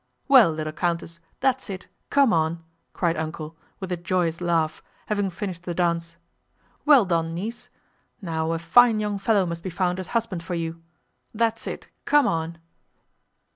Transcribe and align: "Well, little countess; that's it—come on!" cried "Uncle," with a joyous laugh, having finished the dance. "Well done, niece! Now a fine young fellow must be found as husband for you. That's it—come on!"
"Well, 0.27 0.49
little 0.51 0.73
countess; 0.73 1.19
that's 1.41 1.69
it—come 1.69 2.33
on!" 2.33 2.63
cried 2.91 3.15
"Uncle," 3.17 3.55
with 3.79 3.91
a 3.91 3.97
joyous 3.97 4.41
laugh, 4.41 4.81
having 5.05 5.29
finished 5.29 5.61
the 5.61 5.75
dance. 5.75 6.17
"Well 6.85 7.05
done, 7.05 7.35
niece! 7.35 7.69
Now 8.19 8.51
a 8.53 8.57
fine 8.57 8.99
young 8.99 9.19
fellow 9.19 9.45
must 9.45 9.61
be 9.61 9.69
found 9.69 9.99
as 9.99 10.07
husband 10.17 10.41
for 10.41 10.55
you. 10.55 10.81
That's 11.35 11.67
it—come 11.67 12.25
on!" 12.27 12.57